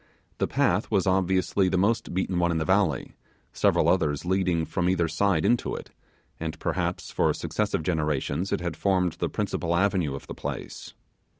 [0.39, 3.13] The path was obviously the most beaten one in the valley,
[3.53, 5.91] several others leading from each side into it,
[6.39, 10.95] and perhaps for successive generations it had formed the principal avenue of the place.